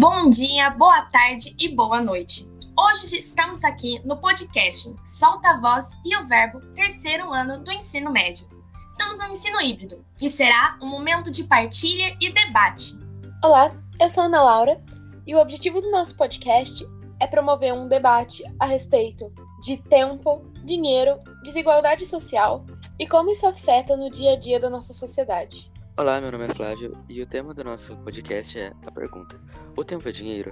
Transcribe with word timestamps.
Bom 0.00 0.30
dia, 0.30 0.70
boa 0.70 1.02
tarde 1.02 1.54
e 1.60 1.76
boa 1.76 2.00
noite. 2.00 2.50
Hoje 2.74 3.18
estamos 3.18 3.62
aqui 3.62 4.00
no 4.02 4.16
podcast 4.16 4.96
Solta 5.04 5.50
a 5.50 5.60
Voz 5.60 5.98
e 6.06 6.16
o 6.16 6.26
Verbo, 6.26 6.58
terceiro 6.74 7.30
ano 7.30 7.62
do 7.62 7.70
ensino 7.70 8.10
médio. 8.10 8.48
Estamos 8.90 9.18
no 9.18 9.26
ensino 9.26 9.60
híbrido 9.60 10.02
e 10.18 10.26
será 10.30 10.78
um 10.80 10.86
momento 10.86 11.30
de 11.30 11.44
partilha 11.44 12.16
e 12.18 12.32
debate. 12.32 12.98
Olá, 13.44 13.76
eu 14.00 14.08
sou 14.08 14.24
Ana 14.24 14.42
Laura 14.42 14.82
e 15.26 15.34
o 15.34 15.38
objetivo 15.38 15.82
do 15.82 15.90
nosso 15.90 16.16
podcast 16.16 16.82
é 17.20 17.26
promover 17.26 17.74
um 17.74 17.86
debate 17.86 18.42
a 18.58 18.64
respeito 18.64 19.30
de 19.62 19.76
tempo, 19.76 20.50
dinheiro, 20.64 21.18
desigualdade 21.42 22.06
social 22.06 22.64
e 22.98 23.06
como 23.06 23.30
isso 23.30 23.46
afeta 23.46 23.98
no 23.98 24.10
dia 24.10 24.32
a 24.32 24.36
dia 24.36 24.58
da 24.58 24.70
nossa 24.70 24.94
sociedade. 24.94 25.70
Olá, 26.00 26.18
meu 26.18 26.32
nome 26.32 26.46
é 26.46 26.54
Flávio 26.54 26.96
e 27.10 27.20
o 27.20 27.26
tema 27.26 27.52
do 27.52 27.62
nosso 27.62 27.94
podcast 27.98 28.58
é 28.58 28.72
a 28.86 28.90
pergunta: 28.90 29.38
O 29.76 29.84
tempo 29.84 30.08
é 30.08 30.10
dinheiro? 30.10 30.50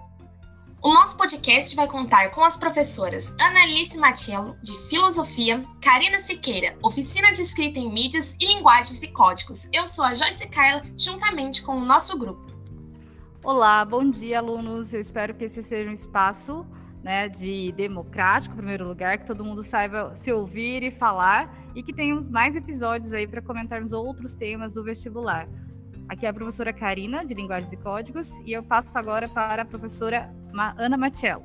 O 0.83 0.93
nosso 0.93 1.17
podcast 1.17 1.75
vai 1.75 1.89
contar 1.89 2.29
com 2.33 2.45
as 2.45 2.59
professoras 2.59 3.35
Annalise 3.41 3.97
Matiello, 3.97 4.59
de 4.63 4.77
Filosofia, 4.91 5.65
Karina 5.83 6.19
Siqueira, 6.19 6.77
Oficina 6.83 7.33
de 7.33 7.41
Escrita 7.41 7.79
em 7.79 7.91
Mídias 7.91 8.37
e 8.39 8.47
Linguagens 8.47 9.03
e 9.03 9.09
Códigos. 9.09 9.71
Eu 9.73 9.87
sou 9.87 10.05
a 10.05 10.13
Joyce 10.13 10.51
Carla, 10.51 10.83
juntamente 10.99 11.63
com 11.63 11.79
o 11.79 11.83
nosso 11.83 12.19
grupo. 12.19 12.47
Olá, 13.43 13.83
bom 13.87 14.11
dia, 14.11 14.41
alunos. 14.41 14.93
Eu 14.93 15.01
espero 15.01 15.35
que 15.35 15.45
esse 15.45 15.63
seja 15.63 15.89
um 15.89 15.95
espaço 15.95 16.67
né, 17.03 17.27
de 17.27 17.73
democrático, 17.73 18.53
em 18.53 18.59
primeiro 18.59 18.87
lugar, 18.87 19.17
que 19.17 19.27
todo 19.27 19.43
mundo 19.43 19.65
saiba 19.65 20.15
se 20.15 20.31
ouvir 20.31 20.83
e 20.83 20.91
falar 20.91 21.58
e 21.79 21.83
que 21.85 21.93
tenhamos 21.93 22.29
mais 22.29 22.57
episódios 22.57 23.13
aí 23.13 23.25
para 23.25 23.41
comentarmos 23.41 23.93
outros 23.93 24.35
temas 24.35 24.73
do 24.73 24.83
vestibular. 24.83 25.49
Aqui 26.09 26.27
é 26.27 26.29
a 26.29 26.35
professora 26.35 26.73
Karina, 26.73 27.25
de 27.25 27.35
Linguagens 27.35 27.73
e 27.73 27.77
Códigos, 27.77 28.33
e 28.45 28.53
eu 28.53 28.65
passo 28.65 28.99
agora 28.99 29.29
para 29.29 29.63
a 29.63 29.65
professora 29.65 30.29
Ana 30.77 30.97
Matiello. 30.97 31.45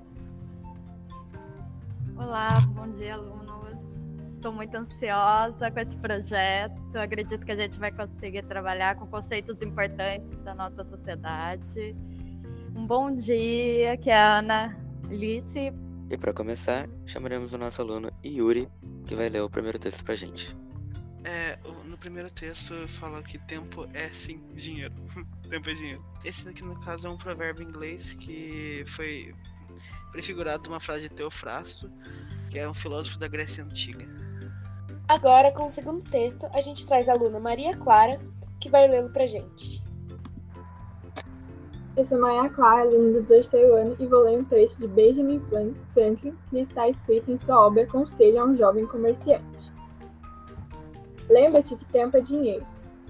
Olá, 2.17 2.49
bom 2.69 2.89
dia, 2.93 3.13
alunos. 3.13 3.79
Estou 4.27 4.51
muito 4.51 4.73
ansiosa 4.75 5.69
com 5.69 5.79
esse 5.79 5.95
projeto. 5.97 6.97
Acredito 6.97 7.45
que 7.45 7.51
a 7.51 7.55
gente 7.55 7.77
vai 7.77 7.91
conseguir 7.91 8.41
trabalhar 8.45 8.95
com 8.95 9.05
conceitos 9.05 9.61
importantes 9.61 10.35
da 10.37 10.55
nossa 10.55 10.83
sociedade. 10.83 11.95
Um 12.75 12.87
bom 12.87 13.15
dia, 13.15 13.97
que 13.97 14.09
é 14.09 14.17
a 14.17 14.39
Ana 14.39 14.75
Alice. 15.11 15.71
E 16.09 16.17
para 16.17 16.33
começar, 16.33 16.87
chamaremos 17.05 17.53
o 17.53 17.57
nosso 17.57 17.81
aluno 17.81 18.11
Yuri, 18.23 18.69
que 19.07 19.15
vai 19.15 19.29
ler 19.29 19.41
o 19.41 19.49
primeiro 19.49 19.79
texto 19.79 20.03
para 20.03 20.15
gente. 20.15 20.55
É, 21.23 21.57
no 21.85 21.97
primeiro 21.97 22.29
texto 22.29 22.87
fala 22.99 23.23
que 23.23 23.37
tempo 23.39 23.87
é 23.93 24.09
sim 24.25 24.41
dinheiro. 24.53 24.93
tempo 25.49 25.69
é 25.69 25.73
dinheiro. 25.73 26.05
Esse 26.23 26.47
aqui 26.47 26.63
no 26.63 26.79
caso 26.81 27.07
é 27.07 27.09
um 27.09 27.17
provérbio 27.17 27.63
inglês 27.63 28.13
que 28.15 28.83
foi 28.95 29.33
prefigurado 30.11 30.69
numa 30.69 30.79
frase 30.79 31.03
de 31.03 31.09
Teofrasto, 31.09 31.89
que 32.49 32.59
é 32.59 32.69
um 32.69 32.73
filósofo 32.73 33.17
da 33.17 33.27
Grécia 33.27 33.63
Antiga. 33.63 34.05
Agora, 35.07 35.51
com 35.51 35.65
o 35.65 35.69
segundo 35.69 36.09
texto, 36.09 36.47
a 36.53 36.61
gente 36.61 36.85
traz 36.85 37.09
a 37.09 37.13
aluna 37.13 37.39
Maria 37.39 37.75
Clara, 37.75 38.19
que 38.59 38.69
vai 38.69 38.87
lê-lo 38.87 39.09
pra 39.09 39.25
gente. 39.25 39.81
Eu 41.95 42.03
sou 42.03 42.19
Maria 42.19 42.49
Clara, 42.49 42.81
aluna 42.81 43.19
do 43.19 43.23
terceiro 43.23 43.75
ano, 43.75 43.95
e 43.99 44.07
vou 44.07 44.23
ler 44.23 44.39
um 44.39 44.43
texto 44.43 44.79
de 44.79 44.87
Benjamin 44.87 45.39
Franklin, 45.93 46.35
que 46.49 46.57
está 46.59 46.89
escrito 46.89 47.29
em 47.29 47.37
sua 47.37 47.67
obra 47.67 47.85
Conselho 47.85 48.41
a 48.41 48.45
um 48.45 48.57
Jovem 48.57 48.87
Comerciante. 48.87 49.71
Lembra-te 51.29 51.75
que 51.75 51.85
tempo 51.85 52.17
é 52.17 52.21
dinheiro. 52.21 52.65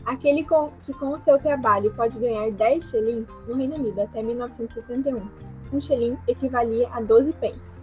Aquele 0.05 0.43
com, 0.43 0.69
que 0.83 0.91
com 0.95 1.11
o 1.11 1.17
seu 1.17 1.39
trabalho 1.39 1.93
pode 1.95 2.19
ganhar 2.19 2.51
10 2.51 2.89
shillings 2.89 3.29
no 3.47 3.55
Reino 3.55 3.75
Unido 3.75 4.01
até 4.01 4.21
1971. 4.21 5.29
Um 5.71 5.79
shilling 5.79 6.17
equivalia 6.27 6.89
a 6.91 6.99
12 6.99 7.31
pence. 7.31 7.79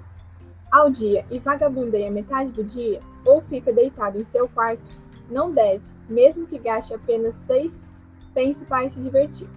Ao 0.71 0.91
dia 0.91 1.25
e 1.31 1.39
vagabundeia 1.39 2.11
metade 2.11 2.51
do 2.51 2.63
dia, 2.63 3.01
ou 3.25 3.41
fica 3.41 3.73
deitado 3.73 4.19
em 4.19 4.25
seu 4.25 4.47
quarto, 4.51 4.83
não 5.31 5.51
deve, 5.51 5.83
mesmo 6.11 6.47
que 6.47 6.59
gaste 6.59 6.93
apenas 6.93 7.35
6 7.37 7.89
pence 8.35 8.63
para 8.67 8.91
se 8.91 9.01
divertir, 9.01 9.49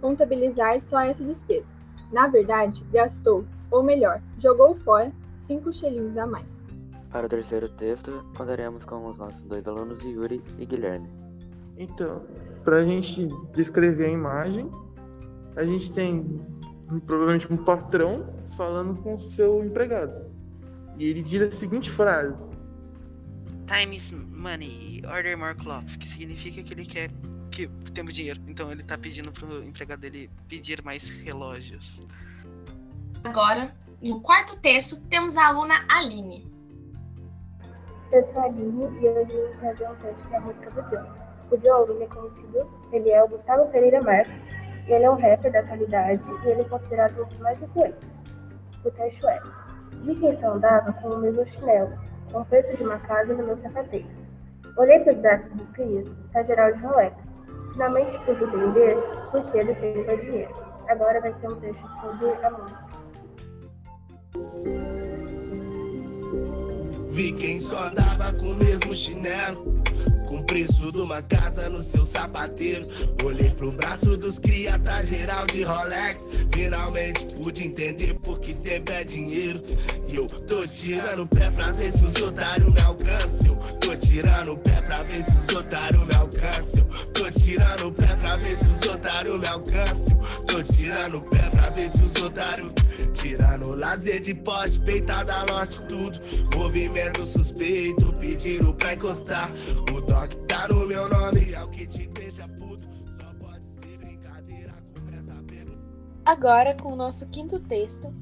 contabilizar 0.00 0.80
só 0.80 1.00
essa 1.00 1.24
despesa. 1.24 1.76
Na 2.12 2.26
verdade, 2.26 2.84
gastou, 2.92 3.44
ou 3.70 3.82
melhor, 3.82 4.22
jogou 4.38 4.74
fora 4.74 5.12
5 5.36 5.72
shillings 5.72 6.16
a 6.16 6.26
mais. 6.26 6.46
Para 7.10 7.26
o 7.26 7.28
terceiro 7.28 7.68
texto, 7.68 8.24
contaremos 8.36 8.84
com 8.84 9.06
os 9.06 9.18
nossos 9.18 9.46
dois 9.46 9.66
alunos, 9.66 10.02
Yuri 10.04 10.42
e 10.58 10.66
Guilherme. 10.66 11.08
Então, 11.76 12.22
para 12.64 12.78
a 12.78 12.84
gente 12.84 13.28
descrever 13.54 14.06
a 14.06 14.10
imagem, 14.10 14.70
a 15.56 15.64
gente 15.64 15.92
tem 15.92 16.40
provavelmente 17.06 17.50
um 17.52 17.56
patrão 17.56 18.26
falando 18.56 19.00
com 19.02 19.14
o 19.14 19.20
seu 19.20 19.64
empregado. 19.64 20.30
E 20.96 21.08
ele 21.08 21.22
diz 21.22 21.42
a 21.42 21.50
seguinte 21.50 21.90
frase: 21.90 22.42
Time 23.66 23.96
is 23.96 24.10
money, 24.10 25.02
order 25.06 25.38
more 25.38 25.54
clocks, 25.54 25.96
que 25.96 26.08
significa 26.08 26.62
que 26.62 26.74
ele 26.74 26.84
quer 26.84 27.10
que 27.48 27.68
temos 27.94 28.14
dinheiro. 28.14 28.40
Então 28.46 28.70
ele 28.70 28.82
está 28.82 28.96
pedindo 28.96 29.32
pro 29.32 29.62
empregado 29.64 30.00
dele 30.00 30.30
pedir 30.48 30.82
mais 30.82 31.02
relógios. 31.02 32.00
Agora, 33.24 33.74
no 34.02 34.20
quarto 34.20 34.56
texto, 34.60 35.04
temos 35.08 35.36
a 35.36 35.48
aluna 35.48 35.74
Aline. 35.88 36.46
Eu 38.12 38.24
sou 38.32 38.40
a 38.40 38.44
Aline 38.44 38.84
e 38.84 39.08
hoje 39.08 39.32
eu 39.32 39.48
vou 39.48 39.56
trazer 39.58 39.88
um 39.88 39.94
texto 39.96 40.30
da 40.30 40.40
música 40.40 40.70
do 40.70 40.90
Joe. 40.90 41.28
O 41.50 41.56
Joe, 41.56 41.96
ele 41.96 42.04
é 42.04 42.06
conhecido, 42.06 42.70
ele 42.92 43.10
é 43.10 43.24
o 43.24 43.28
Gustavo 43.28 43.70
Pereira 43.70 44.02
Marques, 44.02 44.32
e 44.86 44.92
ele 44.92 45.04
é 45.04 45.10
um 45.10 45.16
rapper 45.16 45.52
da 45.52 45.60
atualidade 45.60 46.22
e 46.44 46.48
ele 46.48 46.62
é 46.62 46.64
considerado 46.64 47.22
um 47.22 47.26
dos 47.26 47.38
mais 47.38 47.62
influentes. 47.62 48.08
O 48.84 48.90
texto 48.90 49.28
é: 49.28 49.42
Vi 50.04 50.14
quem 50.14 50.38
só 50.38 50.52
andava 50.52 50.92
com 50.94 51.08
o 51.08 51.18
mesmo 51.18 51.46
chinelo, 51.48 51.92
com 52.32 52.40
o 52.40 52.44
preço 52.44 52.76
de 52.76 52.84
uma 52.84 52.98
casa 53.00 53.34
no 53.34 53.44
meu 53.44 53.58
sapateiro. 53.58 54.08
Olhei 54.76 55.00
para 55.00 55.12
os 55.12 55.18
braços 55.18 55.52
dos 55.52 55.68
crias, 55.70 56.08
tá 56.32 56.42
geral 56.44 56.72
de 56.72 56.80
Rolex. 56.80 57.27
Finalmente 57.78 58.18
pude 58.24 58.42
entender 58.42 58.96
por 59.30 59.52
que 59.52 59.58
ele 59.58 59.72
tem 59.76 60.00
o 60.00 60.20
dinheiro. 60.20 60.52
Agora 60.88 61.20
vai 61.20 61.32
ser 61.40 61.48
um 61.48 61.60
texto 61.60 61.88
sobre 62.00 62.44
a 62.44 62.50
música. 62.50 62.88
Vi 67.10 67.32
quem 67.34 67.60
só 67.60 67.84
andava 67.84 68.32
com 68.32 68.46
o 68.46 68.56
mesmo 68.56 68.92
chinelo. 68.92 69.64
Com 70.28 70.42
preço 70.42 70.90
uma 71.02 71.22
casa 71.22 71.70
no 71.70 71.82
seu 71.82 72.04
sapateiro. 72.04 72.86
Olhei 73.24 73.48
pro 73.48 73.72
braço 73.72 74.14
dos 74.14 74.38
cria, 74.38 74.78
tá 74.78 75.02
geral 75.02 75.46
de 75.46 75.62
Rolex. 75.62 76.28
Finalmente 76.52 77.34
pude 77.36 77.66
entender 77.66 78.12
por 78.22 78.38
que 78.38 78.52
tempo 78.52 78.92
é 78.92 79.04
dinheiro. 79.04 79.58
E 80.12 80.16
eu 80.16 80.26
tô 80.26 80.66
tirando 80.66 81.22
o 81.22 81.26
pé 81.26 81.50
pra 81.50 81.72
ver 81.72 81.90
se 81.92 82.04
os 82.04 82.22
otários 82.22 82.70
me 82.74 82.80
alcançam. 82.80 83.56
Tô 83.80 83.96
tirando 83.96 84.52
o 84.52 84.58
pé 84.58 84.82
pra 84.82 85.02
ver 85.02 85.24
se 85.24 85.34
os 85.34 85.56
otários 85.56 86.06
me 86.06 86.14
alcançam. 86.14 86.84
Tô 87.14 87.30
tirando 87.30 87.86
o 87.86 87.92
pé 87.92 88.16
pra 88.16 88.36
ver 88.36 88.58
se 88.58 88.68
os 88.68 88.94
otários 88.94 89.40
me 89.40 89.46
alcançam. 89.46 90.18
Tô 90.46 90.62
tirando 90.62 91.16
o 91.16 91.20
pé 91.22 91.48
pra 91.48 91.57
os 91.76 92.22
otários. 92.22 92.74
Tirando 93.12 93.74
lazer 93.74 94.20
de 94.20 94.34
poste, 94.34 94.80
peitada, 94.80 95.44
lote 95.44 95.82
tudo. 95.82 96.18
Movimento 96.56 97.26
suspeito, 97.26 98.12
pediram 98.14 98.72
pra 98.72 98.94
encostar. 98.94 99.50
O 99.94 100.00
doc 100.00 100.32
tá 100.46 100.66
no 100.70 100.86
meu 100.86 101.08
nome, 101.10 101.52
é 101.52 101.62
o 101.62 101.68
que 101.68 101.86
te 101.86 102.08
deixa 102.08 102.48
puto. 102.48 102.84
Só 103.20 103.46
pode 103.46 103.64
ser 103.64 103.98
brincadeira, 103.98 104.74
começa 104.94 105.44
perguntar. 105.46 106.22
Agora, 106.24 106.74
com 106.74 106.92
o 106.92 106.96
nosso 106.96 107.26
quinto 107.26 107.60
texto, 107.60 108.12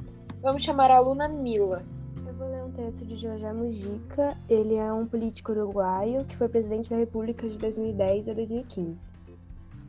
vamos 0.42 0.64
chamar 0.64 0.90
a 0.90 0.96
aluna 0.96 1.28
Mila. 1.28 1.84
Eu 2.26 2.34
vou 2.34 2.50
ler 2.50 2.64
um 2.64 2.72
texto 2.72 3.06
de 3.06 3.14
José 3.14 3.52
Mujica. 3.52 4.36
Ele 4.48 4.74
é 4.74 4.92
um 4.92 5.06
político 5.06 5.52
uruguaio 5.52 6.24
que 6.24 6.36
foi 6.36 6.48
presidente 6.48 6.90
da 6.90 6.96
República 6.96 7.48
de 7.48 7.56
2010 7.58 8.28
a 8.28 8.32
2015. 8.34 9.00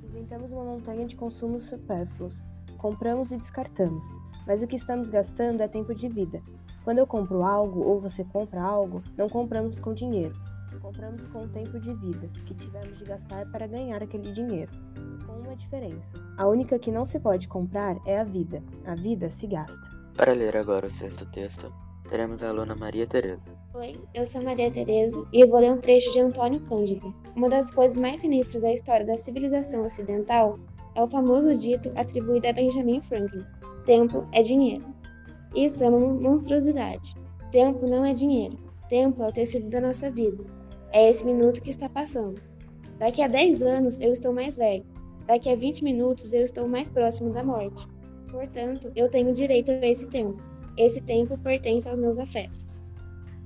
Inventamos 0.04 0.52
uma 0.52 0.64
montanha 0.64 1.08
de 1.08 1.16
consumos 1.16 1.64
supérfluos. 1.64 2.46
Compramos 2.78 3.32
e 3.32 3.38
descartamos. 3.38 4.06
Mas 4.46 4.62
o 4.62 4.68
que 4.68 4.76
estamos 4.76 5.10
gastando 5.10 5.62
é 5.62 5.68
tempo 5.68 5.94
de 5.94 6.08
vida. 6.08 6.42
Quando 6.84 7.00
eu 7.00 7.08
compro 7.08 7.44
algo 7.44 7.82
ou 7.82 8.00
você 8.00 8.24
compra 8.24 8.62
algo, 8.62 9.04
não 9.18 9.28
compramos 9.28 9.80
com 9.80 9.94
dinheiro. 9.94 10.34
Compramos 10.82 11.28
com 11.28 11.44
o 11.44 11.50
tempo 11.50 11.80
de 11.80 11.94
vida 11.96 12.30
que 12.46 12.54
tivemos 12.54 12.98
de 12.98 13.06
gastar 13.06 13.46
para 13.52 13.68
ganhar 13.68 14.02
aquele 14.02 14.32
dinheiro. 14.32 14.72
Com 15.26 15.34
uma 15.34 15.56
diferença. 15.56 16.18
A 16.38 16.48
única 16.48 16.80
que 16.80 16.92
não 16.92 17.04
se 17.04 17.20
pode 17.20 17.48
comprar 17.48 17.98
é 18.06 18.20
a 18.20 18.24
vida. 18.24 18.64
A 18.86 18.96
vida 18.96 19.30
se 19.30 19.48
gasta. 19.48 19.78
Para 20.16 20.34
ler 20.34 20.56
agora 20.56 20.88
o 20.88 20.92
sexto 20.92 21.26
texto, 21.32 21.72
teremos 22.08 22.42
a 22.42 22.50
aluna 22.50 22.76
Maria 22.76 23.06
Tereza. 23.06 23.56
Oi, 23.74 23.94
eu 24.14 24.28
sou 24.32 24.42
Maria 24.42 24.72
Tereza 24.72 25.28
e 25.34 25.42
eu 25.42 25.48
vou 25.48 25.60
ler 25.60 25.72
um 25.72 25.78
trecho 25.78 26.12
de 26.12 26.20
Antônio 26.20 26.60
Cândido. 26.62 27.14
Uma 27.36 27.50
das 27.50 27.72
coisas 27.72 27.98
mais 27.98 28.22
sinistras 28.22 28.64
da 28.64 28.74
história 28.74 29.06
da 29.06 29.18
civilização 29.18 29.84
ocidental 29.84 30.58
é 30.96 31.04
o 31.04 31.10
famoso 31.10 31.54
dito 31.56 31.92
atribuído 31.96 32.48
a 32.48 32.54
Benjamin 32.54 33.02
Franklin: 33.02 33.46
tempo 33.86 34.26
é 34.32 34.42
dinheiro. 34.42 34.84
Isso 35.56 35.84
é 35.84 35.90
uma 35.90 36.00
monstruosidade. 36.00 37.14
Tempo 37.52 37.86
não 37.86 38.06
é 38.06 38.14
dinheiro. 38.14 38.58
Tempo 38.90 39.22
é 39.24 39.28
o 39.28 39.32
tecido 39.32 39.70
da 39.70 39.82
nossa 39.82 40.10
vida. 40.10 40.44
É 40.92 41.10
esse 41.10 41.26
minuto 41.26 41.62
que 41.62 41.70
está 41.70 41.90
passando. 41.90 42.42
Daqui 42.98 43.22
a 43.22 43.28
10 43.28 43.62
anos 43.62 44.00
eu 44.00 44.12
estou 44.12 44.34
mais 44.34 44.56
velho. 44.56 44.86
Daqui 45.26 45.50
a 45.50 45.56
20 45.56 45.84
minutos 45.84 46.34
eu 46.34 46.42
estou 46.42 46.68
mais 46.68 46.90
próximo 46.90 47.34
da 47.34 47.44
morte. 47.44 47.86
Portanto, 48.32 48.92
eu 48.96 49.10
tenho 49.10 49.34
direito 49.34 49.72
a 49.72 49.88
esse 49.88 50.08
tempo. 50.08 50.42
Esse 50.78 51.02
tempo 51.02 51.38
pertence 51.38 51.90
aos 51.90 51.98
meus 51.98 52.20
afetos. 52.20 52.86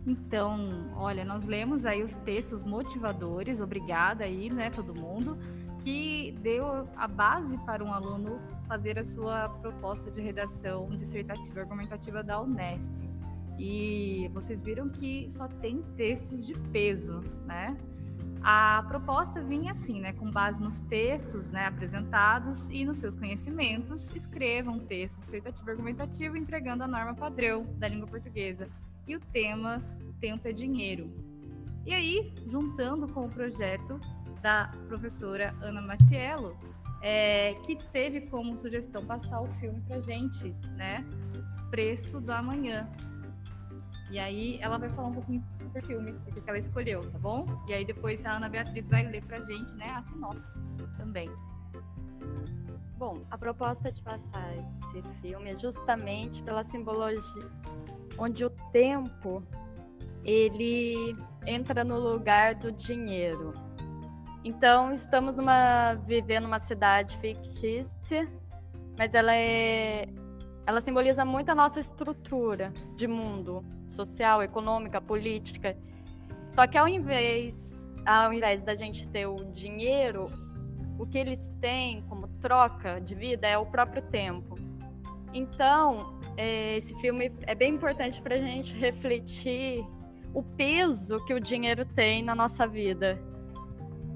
Então, 0.06 0.92
olha, 0.96 1.24
nós 1.24 1.46
lemos 1.46 1.86
aí 1.86 2.04
os 2.04 2.14
textos 2.18 2.66
motivadores, 2.66 3.62
obrigada 3.62 4.24
aí, 4.24 4.50
né, 4.50 4.72
todo 4.72 4.94
mundo, 4.94 5.38
que 5.84 6.36
deu 6.42 6.66
a 6.96 7.08
base 7.08 7.58
para 7.60 7.84
um 7.84 7.94
aluno 7.94 8.40
fazer 8.68 8.98
a 8.98 9.04
sua 9.04 9.50
proposta 9.50 10.10
de 10.12 10.22
redação 10.22 10.90
dissertativa 10.98 11.62
argumentativa 11.62 12.24
da 12.24 12.42
Unesp. 12.42 12.92
E 13.60 14.30
vocês 14.34 14.62
viram 14.62 14.90
que 14.90 15.30
só 15.30 15.48
tem 15.48 15.84
textos 15.96 16.46
de 16.46 16.54
peso, 16.72 17.22
né? 17.46 17.78
A 18.44 18.84
proposta 18.88 19.40
vinha 19.40 19.72
assim, 19.72 20.00
né, 20.00 20.14
com 20.14 20.30
base 20.32 20.60
nos 20.60 20.82
textos 20.82 21.52
né, 21.52 21.68
apresentados 21.68 22.70
e 22.72 22.84
nos 22.84 22.98
seus 22.98 23.16
conhecimentos, 23.16 24.10
escreva 24.16 24.72
um 24.72 24.80
texto 24.80 25.22
dissertativo 25.22 25.70
argumentativo 25.70 26.36
entregando 26.36 26.84
a 26.84 26.88
norma 26.88 27.14
padrão 27.14 27.64
da 27.78 27.88
língua 27.88 28.08
portuguesa. 28.08 28.68
E 29.08 29.16
o 29.16 29.20
tema, 29.20 29.82
tempo 30.20 30.48
é 30.48 30.52
dinheiro. 30.52 31.12
E 31.86 31.94
aí, 31.94 32.34
juntando 32.48 33.08
com 33.12 33.26
o 33.26 33.30
projeto 33.30 34.00
da 34.42 34.72
professora 34.88 35.54
Ana 35.62 35.82
Matiello, 35.82 36.58
é, 37.02 37.56
que 37.66 37.76
teve 37.92 38.22
como 38.22 38.58
sugestão 38.58 39.06
passar 39.06 39.42
o 39.42 39.48
filme 39.54 39.82
pra 39.82 40.00
gente, 40.00 40.56
né? 40.76 41.06
Preço 41.70 42.20
do 42.20 42.32
Amanhã. 42.32 42.88
E 44.12 44.20
aí 44.20 44.60
ela 44.62 44.78
vai 44.78 44.90
falar 44.90 45.08
um 45.08 45.14
pouquinho 45.14 45.44
filme, 45.80 46.14
porque 46.34 46.50
ela 46.50 46.58
escolheu, 46.58 47.10
tá 47.12 47.20
bom? 47.20 47.46
E 47.68 47.74
aí 47.74 47.86
depois 47.86 48.26
a 48.26 48.34
Ana 48.34 48.50
Beatriz 48.50 48.88
vai 48.88 49.04
ler 49.04 49.24
pra 49.24 49.40
gente, 49.40 49.72
né, 49.76 49.92
a 49.92 50.04
sinopse 50.04 50.62
também. 50.98 51.30
Bom, 52.98 53.22
a 53.32 53.38
proposta 53.38 53.92
de 53.92 54.02
passar 54.02 54.54
esse 54.96 55.14
filme 55.22 55.52
é 55.52 55.56
justamente 55.56 56.42
pela 56.44 56.64
simbologia, 56.64 57.50
onde 58.18 58.44
o 58.44 58.50
tempo 58.72 59.44
ele 60.24 61.16
entra 61.46 61.84
no 61.84 62.00
lugar 62.00 62.56
do 62.56 62.72
dinheiro. 62.72 63.54
Então, 64.44 64.92
estamos 64.92 65.36
numa 65.36 65.94
vivendo 65.94 66.46
uma 66.46 66.60
cidade 66.60 67.18
fictícia, 67.18 68.28
mas 68.98 69.14
ela 69.14 69.36
é 69.36 70.08
ela 70.66 70.82
simboliza 70.82 71.26
muito 71.26 71.50
a 71.50 71.56
nossa 71.56 71.80
estrutura 71.80 72.72
de 72.96 73.08
mundo 73.08 73.64
social, 73.88 74.44
econômica, 74.44 75.02
política. 75.02 75.78
Só 76.50 76.68
que 76.68 76.78
ao 76.78 76.88
invés, 76.88 77.92
ao 78.06 78.32
invés 78.32 78.62
da 78.62 78.76
gente 78.76 79.08
ter 79.10 79.26
o 79.26 79.46
dinheiro, 79.52 80.26
o 81.00 81.06
que 81.06 81.18
eles 81.18 81.52
têm 81.60 82.04
como 82.04 82.28
troca 82.40 83.00
de 83.00 83.16
vida 83.16 83.48
é 83.48 83.58
o 83.58 83.66
próprio 83.66 84.02
tempo. 84.04 84.56
Então, 85.34 86.20
é, 86.38 86.78
esse 86.78 86.94
filme 87.02 87.32
é 87.44 87.56
bem 87.56 87.74
importante 87.74 88.22
para 88.22 88.36
a 88.36 88.40
gente 88.40 88.76
refletir 88.76 89.86
o 90.34 90.44
peso 90.44 91.24
que 91.26 91.34
o 91.34 91.40
dinheiro 91.40 91.86
tem 91.86 92.24
na 92.24 92.36
nossa 92.36 92.68
vida. 92.68 93.20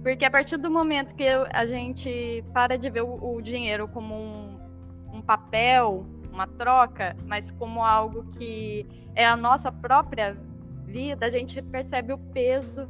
Porque 0.02 0.24
a 0.24 0.30
partir 0.30 0.58
do 0.58 0.70
momento 0.70 1.16
que 1.16 1.28
a 1.28 1.66
gente 1.66 2.44
para 2.54 2.78
de 2.78 2.90
ver 2.90 3.02
o, 3.02 3.42
dinheiro 3.42 3.88
como 3.88 4.14
um, 4.14 4.60
um 5.12 5.22
papel, 5.22 6.06
uma 6.36 6.46
troca, 6.46 7.16
mas 7.26 7.50
como 7.50 7.84
algo 7.84 8.26
que 8.38 8.86
é 9.16 9.26
a 9.26 9.38
nossa 9.38 9.72
própria 9.72 10.38
vida, 10.86 11.26
a 11.26 11.30
gente 11.30 11.62
percebe 11.62 12.14
o 12.14 12.18
peso 12.18 12.88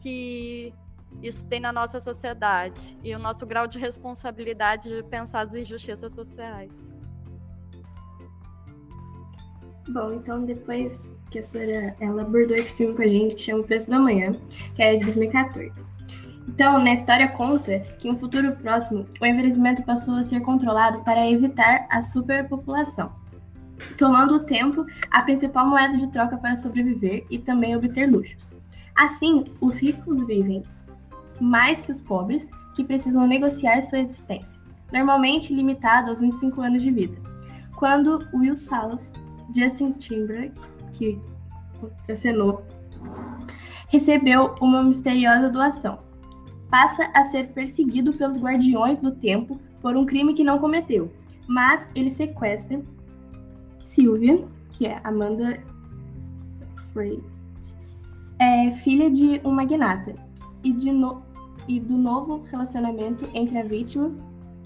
que 0.00 0.74
isso 1.22 1.44
tem 1.44 1.60
na 1.60 1.70
nossa 1.70 2.00
sociedade 2.00 2.98
e 3.04 3.14
o 3.14 3.18
nosso 3.18 3.46
grau 3.46 3.66
de 3.66 3.78
responsabilidade 3.78 4.88
de 4.88 5.02
pensar 5.04 5.42
as 5.42 5.54
injustiças 5.54 6.12
sociais. 6.14 6.72
Bom, 9.88 10.14
então 10.14 10.44
depois 10.44 11.12
que 11.30 11.38
a 11.38 11.42
senhora 11.42 11.94
ela 12.00 12.22
abordou 12.22 12.56
esse 12.56 12.72
filme 12.72 12.94
com 12.94 13.02
a 13.02 13.06
gente, 13.06 13.34
que 13.34 13.42
chama 13.42 13.60
O 13.60 13.64
Preço 13.64 13.90
da 13.90 13.98
Manhã, 13.98 14.32
que 14.74 14.82
é 14.82 14.96
de 14.96 15.04
2014. 15.04 15.91
Então, 16.48 16.78
na 16.78 16.92
história 16.92 17.28
conta 17.28 17.80
que 17.98 18.08
em 18.08 18.12
um 18.12 18.16
futuro 18.16 18.52
próximo, 18.56 19.06
o 19.20 19.26
envelhecimento 19.26 19.82
passou 19.82 20.16
a 20.16 20.24
ser 20.24 20.40
controlado 20.40 21.00
para 21.00 21.30
evitar 21.30 21.86
a 21.88 22.02
superpopulação, 22.02 23.12
tomando 23.96 24.34
o 24.34 24.44
tempo 24.44 24.84
a 25.10 25.22
principal 25.22 25.66
moeda 25.66 25.96
de 25.96 26.08
troca 26.08 26.36
para 26.36 26.56
sobreviver 26.56 27.24
e 27.30 27.38
também 27.38 27.76
obter 27.76 28.10
luxos. 28.10 28.42
Assim, 28.96 29.44
os 29.60 29.78
ricos 29.78 30.26
vivem 30.26 30.62
mais 31.40 31.80
que 31.80 31.92
os 31.92 32.00
pobres, 32.00 32.48
que 32.74 32.84
precisam 32.84 33.26
negociar 33.26 33.80
sua 33.82 34.00
existência, 34.00 34.60
normalmente 34.92 35.54
limitado 35.54 36.10
aos 36.10 36.20
25 36.20 36.60
anos 36.60 36.82
de 36.82 36.90
vida. 36.90 37.16
Quando 37.76 38.18
Will 38.34 38.56
Salas, 38.56 39.00
Justin 39.54 39.92
Timberlake, 39.92 40.60
que 40.92 41.20
acenou, 42.10 42.64
recebeu 43.88 44.54
uma 44.60 44.82
misteriosa 44.82 45.50
doação 45.50 46.11
passa 46.72 47.10
a 47.12 47.26
ser 47.26 47.48
perseguido 47.52 48.14
pelos 48.14 48.38
guardiões 48.38 48.98
do 48.98 49.12
tempo 49.12 49.60
por 49.82 49.94
um 49.94 50.06
crime 50.06 50.32
que 50.32 50.42
não 50.42 50.58
cometeu, 50.58 51.12
mas 51.46 51.86
ele 51.94 52.10
sequestra 52.10 52.80
Sylvia, 53.88 54.42
que 54.70 54.86
é 54.86 54.98
Amanda 55.04 55.62
Frey, 56.90 57.22
é 58.38 58.72
filha 58.76 59.10
de 59.10 59.38
um 59.44 59.50
magnata, 59.50 60.14
e, 60.64 60.72
de 60.72 60.90
no, 60.90 61.22
e 61.68 61.78
do 61.78 61.94
novo 61.94 62.42
relacionamento 62.50 63.28
entre 63.34 63.58
a 63.58 63.64
vítima 63.64 64.10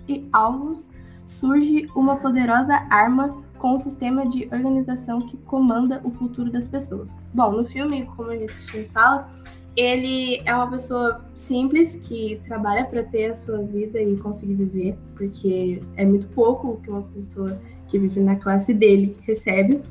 e 0.08 0.28
alvos 0.32 0.88
surge 1.26 1.88
uma 1.96 2.16
poderosa 2.16 2.86
arma 2.88 3.42
com 3.58 3.74
um 3.74 3.78
sistema 3.80 4.28
de 4.28 4.44
organização 4.52 5.22
que 5.22 5.36
comanda 5.38 6.00
o 6.04 6.10
futuro 6.12 6.52
das 6.52 6.68
pessoas. 6.68 7.16
Bom, 7.34 7.50
no 7.50 7.64
filme, 7.64 8.04
como 8.04 8.30
a 8.30 8.36
gente 8.36 8.84
fala, 8.90 9.28
ele 9.76 10.42
é 10.46 10.54
uma 10.54 10.70
pessoa 10.70 11.24
simples 11.34 11.96
que 11.96 12.40
trabalha 12.46 12.86
para 12.86 13.04
ter 13.04 13.32
a 13.32 13.36
sua 13.36 13.58
vida 13.58 14.00
e 14.00 14.16
conseguir 14.16 14.54
viver, 14.54 14.98
porque 15.14 15.82
é 15.96 16.04
muito 16.04 16.26
pouco 16.28 16.70
o 16.70 16.80
que 16.80 16.90
uma 16.90 17.02
pessoa 17.02 17.60
que 17.88 17.98
vive 17.98 18.20
na 18.20 18.36
classe 18.36 18.72
dele 18.72 19.16
recebe. 19.22 19.82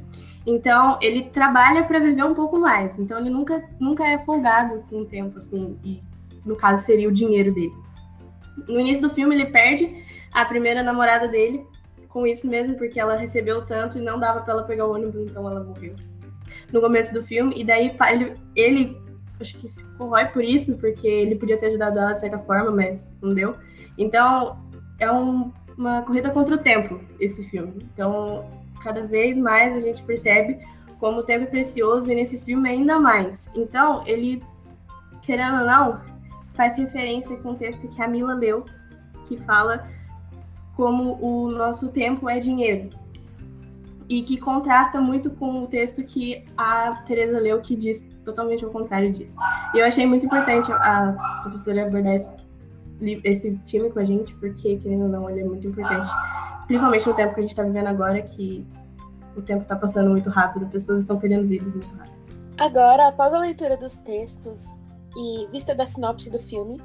Então, 0.45 0.97
ele 1.01 1.25
trabalha 1.25 1.83
para 1.83 1.99
viver 1.99 2.23
um 2.23 2.33
pouco 2.33 2.59
mais. 2.59 2.97
Então, 2.99 3.19
ele 3.19 3.29
nunca, 3.29 3.63
nunca 3.79 4.05
é 4.05 4.17
folgado 4.19 4.83
com 4.89 5.01
o 5.01 5.05
tempo, 5.05 5.37
assim, 5.39 5.77
e 5.83 6.01
no 6.45 6.55
caso 6.55 6.83
seria 6.83 7.07
o 7.07 7.11
dinheiro 7.11 7.53
dele. 7.53 7.73
No 8.67 8.79
início 8.79 9.01
do 9.01 9.13
filme, 9.13 9.35
ele 9.35 9.45
perde 9.47 10.03
a 10.33 10.45
primeira 10.45 10.83
namorada 10.83 11.27
dele 11.27 11.63
com 12.09 12.25
isso 12.25 12.47
mesmo, 12.47 12.75
porque 12.75 12.99
ela 12.99 13.17
recebeu 13.17 13.65
tanto 13.65 13.97
e 13.97 14.01
não 14.01 14.19
dava 14.19 14.41
para 14.41 14.53
ela 14.53 14.63
pegar 14.63 14.85
o 14.85 14.93
ônibus, 14.93 15.15
então 15.15 15.49
ela 15.49 15.63
morreu. 15.63 15.95
No 16.71 16.81
começo 16.81 17.13
do 17.13 17.23
filme, 17.23 17.53
e 17.59 17.63
daí 17.63 17.95
ele, 18.07 18.33
ele 18.55 19.04
acho 19.39 19.57
que 19.57 19.69
se 19.69 19.83
corrói 19.97 20.25
por 20.25 20.43
isso, 20.43 20.77
porque 20.77 21.07
ele 21.07 21.35
podia 21.35 21.57
ter 21.57 21.67
ajudado 21.67 21.99
ela 21.99 22.13
de 22.13 22.19
certa 22.19 22.39
forma, 22.39 22.71
mas 22.71 22.99
não 23.21 23.33
deu. 23.33 23.55
Então, 23.97 24.57
é 24.99 25.11
um, 25.11 25.51
uma 25.77 26.01
corrida 26.01 26.29
contra 26.29 26.55
o 26.55 26.57
tempo, 26.57 26.99
esse 27.19 27.43
filme. 27.49 27.73
Então, 27.93 28.45
cada 28.83 29.05
vez 29.05 29.37
mais 29.37 29.75
a 29.75 29.79
gente 29.79 30.03
percebe 30.03 30.59
como 30.99 31.19
o 31.19 31.23
tempo 31.23 31.43
é 31.43 31.47
precioso 31.47 32.09
e 32.09 32.15
nesse 32.15 32.37
filme 32.39 32.69
ainda 32.69 32.99
mais. 32.99 33.49
Então, 33.53 34.03
ele, 34.05 34.41
querendo 35.21 35.59
ou 35.59 35.65
não, 35.65 36.01
faz 36.53 36.77
referência 36.77 37.35
com 37.37 37.51
o 37.51 37.55
texto 37.55 37.87
que 37.87 38.01
a 38.01 38.07
Mila 38.07 38.33
leu, 38.33 38.63
que 39.25 39.37
fala 39.37 39.87
como 40.75 41.17
o 41.21 41.49
nosso 41.51 41.89
tempo 41.89 42.29
é 42.29 42.39
dinheiro. 42.39 42.89
E 44.07 44.21
que 44.21 44.37
contrasta 44.37 45.01
muito 45.01 45.31
com 45.31 45.63
o 45.63 45.67
texto 45.67 46.03
que 46.03 46.45
a 46.55 47.03
Teresa 47.07 47.39
leu, 47.39 47.59
que 47.61 47.75
diz 47.75 48.03
totalmente 48.25 48.65
ao 48.65 48.71
contrário 48.71 49.13
disso. 49.13 49.35
E 49.73 49.79
eu 49.79 49.85
achei 49.85 50.05
muito 50.05 50.25
importante 50.25 50.71
a 50.71 51.41
professora 51.43 51.85
abordar 51.85 52.15
esse, 52.15 53.21
esse 53.23 53.59
filme 53.67 53.89
com 53.89 53.99
a 53.99 54.03
gente, 54.03 54.33
porque, 54.35 54.77
querendo 54.77 55.03
ou 55.03 55.09
não, 55.09 55.29
ele 55.29 55.41
é 55.41 55.43
muito 55.45 55.67
importante. 55.67 56.09
Principalmente 56.67 57.07
no 57.07 57.13
tempo 57.13 57.33
que 57.33 57.39
a 57.39 57.43
gente 57.43 57.51
está 57.51 57.63
vivendo 57.63 57.87
agora, 57.87 58.21
que 58.21 58.65
o 59.37 59.41
tempo 59.41 59.61
está 59.61 59.75
passando 59.75 60.09
muito 60.09 60.29
rápido, 60.29 60.65
pessoas 60.67 60.99
estão 60.99 61.17
perdendo 61.17 61.47
vidas 61.47 61.73
muito 61.73 61.95
rápido. 61.95 62.15
Agora, 62.57 63.09
após 63.09 63.33
a 63.33 63.39
leitura 63.39 63.77
dos 63.77 63.97
textos 63.97 64.73
e 65.15 65.47
vista 65.51 65.75
da 65.75 65.85
sinopse 65.85 66.29
do 66.31 66.39
filme, 66.39 66.81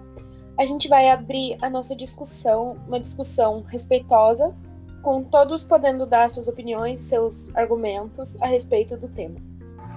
a 0.58 0.66
gente 0.66 0.88
vai 0.88 1.08
abrir 1.08 1.56
a 1.62 1.70
nossa 1.70 1.96
discussão, 1.96 2.76
uma 2.86 3.00
discussão 3.00 3.62
respeitosa, 3.66 4.54
com 5.02 5.22
todos 5.22 5.64
podendo 5.64 6.04
dar 6.04 6.28
suas 6.28 6.48
opiniões, 6.48 7.00
seus 7.00 7.54
argumentos 7.56 8.36
a 8.42 8.46
respeito 8.46 8.96
do 8.96 9.08
tema. 9.08 9.49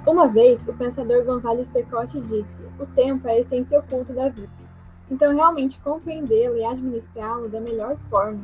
Uma 0.05 0.27
vez, 0.27 0.67
o 0.67 0.73
pensador 0.73 1.23
Gonzales 1.23 1.69
Pecote 1.69 2.19
disse: 2.21 2.61
o 2.77 2.85
tempo 2.87 3.27
é 3.27 3.31
a 3.31 3.39
essência 3.39 3.79
oculta 3.79 4.13
da 4.13 4.29
vida. 4.29 4.51
Então, 5.09 5.33
realmente 5.33 5.79
compreendê-lo 5.79 6.57
e 6.57 6.63
administrá-lo 6.63 7.47
da 7.47 7.61
melhor 7.61 7.97
forma, 8.09 8.41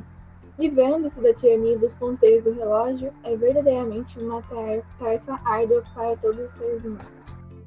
livrando-se 0.57 1.19
da 1.19 1.33
tirania 1.33 1.77
dos 1.77 1.93
ponteiros 1.93 2.43
do 2.43 2.53
relógio, 2.53 3.13
é 3.23 3.35
verdadeiramente 3.35 4.19
uma 4.19 4.41
tarefa 4.43 5.39
árdua 5.45 5.83
para 5.93 6.15
todos 6.17 6.39
os 6.39 6.51
seres 6.51 6.83
humanos. 6.83 7.07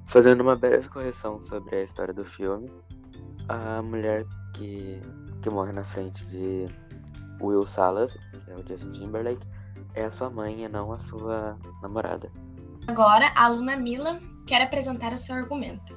Fazendo 0.07 0.41
uma 0.43 0.57
breve 0.57 0.89
correção 0.89 1.39
sobre 1.39 1.77
a 1.77 1.83
história 1.83 2.15
do 2.15 2.25
filme, 2.25 2.71
a 3.49 3.83
mulher 3.83 4.25
que, 4.55 5.03
que 5.41 5.51
morre 5.51 5.73
na 5.73 5.85
frente 5.85 6.25
de 6.27 6.67
Will 7.41 7.67
Salas, 7.67 8.17
é 8.49 8.55
o 8.55 8.67
Justin 8.67 8.93
Timberlake, 8.93 9.47
é 9.95 10.05
a 10.05 10.11
sua 10.11 10.31
mãe 10.31 10.65
e 10.65 10.69
não 10.69 10.93
a 10.93 10.99
sua 10.99 11.59
namorada. 11.83 12.31
Agora, 12.87 13.33
a 13.37 13.45
aluna 13.45 13.77
Mila 13.77 14.19
quer 14.47 14.63
apresentar 14.63 15.13
o 15.13 15.19
seu 15.19 15.37
argumento. 15.37 15.95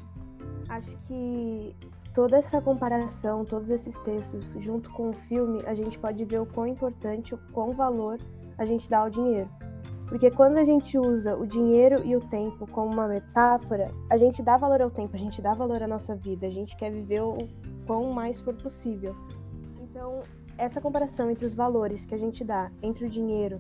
Acho 0.70 0.98
que 1.08 1.76
toda 2.14 2.38
essa 2.38 2.62
comparação, 2.62 3.44
todos 3.44 3.70
esses 3.70 3.98
textos, 4.00 4.56
junto 4.60 4.90
com 4.92 5.10
o 5.10 5.14
filme, 5.14 5.64
a 5.66 5.74
gente 5.74 5.98
pode 5.98 6.24
ver 6.24 6.40
o 6.40 6.46
quão 6.46 6.68
importante, 6.68 7.34
o 7.34 7.40
quão 7.52 7.74
valor 7.74 8.20
a 8.58 8.66
gente 8.66 8.90
dá 8.90 9.00
ao 9.00 9.10
dinheiro. 9.10 9.50
Porque 10.08 10.30
quando 10.30 10.58
a 10.58 10.64
gente 10.64 10.98
usa 10.98 11.36
o 11.36 11.48
dinheiro 11.48 12.06
e 12.06 12.16
o 12.16 12.22
tempo 12.22 12.68
como 12.68 12.94
uma 12.94 13.08
metáfora, 13.08 13.92
a 14.10 14.18
gente 14.18 14.44
dá 14.44 14.56
valor 14.56 14.82
ao 14.82 14.92
tempo, 14.92 15.16
a 15.16 15.20
gente 15.20 15.42
dá 15.42 15.54
valor 15.54 15.82
à 15.82 15.88
nossa 15.88 16.16
vida, 16.16 16.46
a 16.46 16.52
gente 16.52 16.78
quer 16.78 16.92
viver 16.92 17.22
o 17.22 17.38
quão 17.88 18.12
mais 18.12 18.40
for 18.40 18.54
possível. 18.54 19.16
Então, 19.82 20.22
essa 20.58 20.80
comparação 20.80 21.32
entre 21.32 21.46
os 21.46 21.56
valores 21.56 22.06
que 22.06 22.14
a 22.14 22.18
gente 22.18 22.44
dá 22.44 22.72
entre 22.84 23.06
o 23.06 23.10
dinheiro 23.10 23.60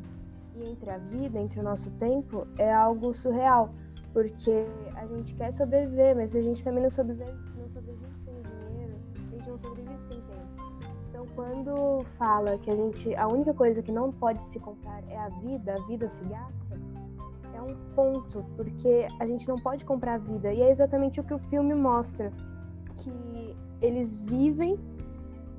e 0.55 0.69
entre 0.69 0.89
a 0.89 0.97
vida, 0.97 1.39
entre 1.39 1.59
o 1.59 1.63
nosso 1.63 1.91
tempo, 1.91 2.47
é 2.57 2.73
algo 2.73 3.13
surreal, 3.13 3.73
porque 4.13 4.65
a 4.95 5.05
gente 5.07 5.35
quer 5.35 5.51
sobreviver, 5.51 6.15
mas 6.15 6.35
a 6.35 6.41
gente 6.41 6.63
também 6.63 6.83
não 6.83 6.89
sobrevive, 6.89 7.31
não 7.57 7.69
sobrevive 7.69 8.17
sem 8.23 8.33
dinheiro, 8.33 8.95
a 9.15 9.35
gente 9.35 9.49
não 9.49 9.57
sobrevive 9.57 9.97
sem 9.99 10.21
tempo. 10.21 10.89
Então, 11.09 11.25
quando 11.35 12.05
fala 12.17 12.57
que 12.57 12.71
a 12.71 12.75
gente, 12.75 13.13
a 13.15 13.27
única 13.27 13.53
coisa 13.53 13.81
que 13.81 13.91
não 13.91 14.11
pode 14.11 14.41
se 14.43 14.59
comprar 14.59 15.03
é 15.09 15.17
a 15.17 15.29
vida, 15.29 15.75
a 15.75 15.87
vida 15.87 16.07
se 16.07 16.23
gasta, 16.25 16.79
é 17.53 17.61
um 17.61 17.75
ponto, 17.93 18.45
porque 18.55 19.07
a 19.19 19.25
gente 19.25 19.47
não 19.47 19.57
pode 19.57 19.85
comprar 19.85 20.15
a 20.15 20.17
vida, 20.17 20.53
e 20.53 20.61
é 20.61 20.71
exatamente 20.71 21.19
o 21.19 21.23
que 21.23 21.33
o 21.33 21.39
filme 21.39 21.73
mostra, 21.73 22.31
que 22.97 23.55
eles 23.81 24.17
vivem, 24.17 24.77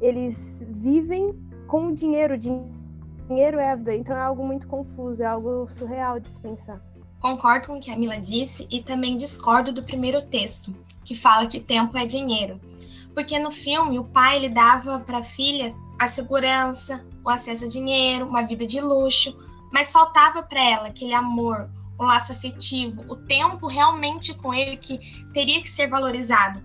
eles 0.00 0.64
vivem 0.68 1.34
com 1.66 1.88
o 1.88 1.94
dinheiro, 1.94 2.38
dinheiro 2.38 2.75
é 3.30 3.73
a 3.73 3.76
vida, 3.76 3.95
então 3.95 4.16
é 4.16 4.21
algo 4.21 4.45
muito 4.47 4.66
confuso, 4.66 5.23
é 5.23 5.26
algo 5.26 5.68
surreal 5.68 6.21
de 6.21 6.28
se 6.28 6.40
pensar. 6.40 6.80
Concordo 7.21 7.68
com 7.68 7.78
o 7.78 7.80
que 7.80 7.90
a 7.90 7.97
Mila 7.97 8.18
disse 8.21 8.66
e 8.71 8.83
também 8.83 9.16
discordo 9.16 9.73
do 9.73 9.83
primeiro 9.83 10.23
texto, 10.23 10.75
que 11.04 11.14
fala 11.14 11.47
que 11.47 11.59
tempo 11.59 11.97
é 11.97 12.06
dinheiro. 12.06 12.61
Porque 13.14 13.38
no 13.38 13.50
filme 13.50 13.99
o 13.99 14.04
pai 14.04 14.37
ele 14.37 14.49
dava 14.49 15.00
para 15.00 15.18
a 15.18 15.23
filha 15.25 15.75
a 15.99 16.06
segurança, 16.06 17.04
o 17.25 17.30
acesso 17.30 17.64
a 17.64 17.68
dinheiro, 17.68 18.26
uma 18.26 18.42
vida 18.42 18.66
de 18.66 18.80
luxo, 18.80 19.37
mas 19.73 19.90
faltava 19.90 20.42
para 20.42 20.62
ela 20.62 20.88
aquele 20.88 21.14
amor, 21.14 21.71
o 21.99 22.04
laço 22.04 22.33
afetivo, 22.33 23.02
o 23.09 23.16
tempo 23.16 23.66
realmente 23.66 24.35
com 24.35 24.52
ele 24.52 24.76
que 24.76 24.99
teria 25.33 25.61
que 25.62 25.68
ser 25.68 25.88
valorizado. 25.88 26.62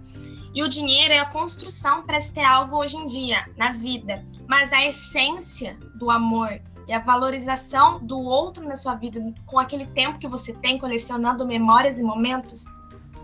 E 0.54 0.64
o 0.64 0.70
dinheiro 0.70 1.14
é 1.14 1.20
a 1.20 1.30
construção 1.30 2.04
para 2.04 2.20
se 2.20 2.34
ter 2.34 2.44
algo 2.44 2.76
hoje 2.78 2.98
em 2.98 3.06
dia, 3.06 3.50
na 3.56 3.72
vida. 3.72 4.26
Mas 4.48 4.72
a 4.74 4.86
essência 4.86 5.78
do 5.96 6.10
amor 6.10 6.62
e 6.88 6.94
a 6.94 7.00
valorização 7.00 8.00
do 8.06 8.20
outro 8.20 8.68
na 8.68 8.76
sua 8.76 8.96
vida, 8.96 9.22
com 9.46 9.58
aquele 9.58 9.86
tempo 9.86 10.20
que 10.20 10.28
você 10.28 10.52
tem 10.52 10.78
colecionando 10.78 11.46
memórias 11.46 12.00
e 12.00 12.04
momentos, 12.04 12.66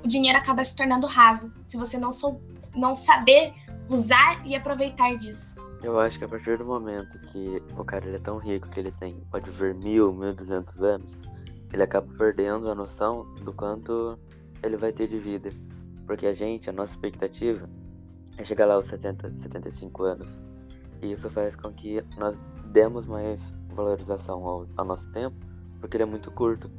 o 0.03 0.07
dinheiro 0.07 0.37
acaba 0.37 0.63
se 0.63 0.75
tornando 0.75 1.05
raso, 1.05 1.51
se 1.67 1.75
você 1.75 1.97
não, 1.97 2.11
sou, 2.11 2.41
não 2.73 2.95
saber 2.95 3.53
usar 3.89 4.45
e 4.45 4.55
aproveitar 4.55 5.15
disso. 5.17 5.55
Eu 5.83 5.99
acho 5.99 6.17
que 6.17 6.25
a 6.25 6.27
partir 6.27 6.57
do 6.57 6.65
momento 6.65 7.19
que 7.27 7.61
o 7.77 7.83
cara 7.83 8.09
é 8.09 8.19
tão 8.19 8.37
rico 8.37 8.69
que 8.69 8.79
ele 8.79 8.91
tem, 8.91 9.15
pode 9.29 9.49
ver 9.49 9.75
mil, 9.75 10.13
mil 10.13 10.33
duzentos 10.33 10.81
anos, 10.81 11.17
ele 11.73 11.83
acaba 11.83 12.07
perdendo 12.17 12.69
a 12.69 12.75
noção 12.75 13.25
do 13.43 13.53
quanto 13.53 14.17
ele 14.63 14.77
vai 14.77 14.91
ter 14.91 15.07
de 15.07 15.19
vida. 15.19 15.51
Porque 16.07 16.25
a 16.25 16.33
gente, 16.33 16.69
a 16.69 16.73
nossa 16.73 16.93
expectativa 16.93 17.69
é 18.37 18.43
chegar 18.43 18.65
lá 18.65 18.75
aos 18.75 18.87
70, 18.87 19.31
75 19.33 20.03
anos. 20.03 20.39
E 21.01 21.11
isso 21.11 21.29
faz 21.29 21.55
com 21.55 21.71
que 21.71 22.03
nós 22.17 22.43
demos 22.71 23.05
mais 23.05 23.53
valorização 23.73 24.43
ao, 24.43 24.67
ao 24.77 24.85
nosso 24.85 25.11
tempo, 25.11 25.35
porque 25.79 25.97
ele 25.97 26.03
é 26.03 26.07
muito 26.07 26.31
curto. 26.31 26.71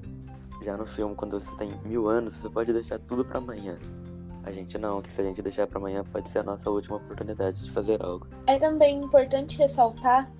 Já 0.62 0.76
no 0.76 0.86
filme, 0.86 1.14
quando 1.14 1.38
você 1.38 1.56
tem 1.56 1.78
mil 1.84 2.08
anos, 2.08 2.34
você 2.34 2.50
pode 2.50 2.72
deixar 2.72 2.98
tudo 2.98 3.24
para 3.24 3.38
amanhã. 3.38 3.78
A 4.42 4.50
gente 4.50 4.78
não, 4.78 5.02
que 5.02 5.12
se 5.12 5.20
a 5.20 5.24
gente 5.24 5.42
deixar 5.42 5.66
para 5.66 5.78
amanhã 5.78 6.02
pode 6.02 6.28
ser 6.28 6.38
a 6.38 6.42
nossa 6.42 6.70
última 6.70 6.96
oportunidade 6.96 7.62
de 7.62 7.70
fazer 7.70 8.02
algo. 8.02 8.26
É 8.46 8.58
também 8.58 9.02
importante 9.02 9.58
ressaltar 9.58 10.32